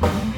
[0.00, 0.29] Bye.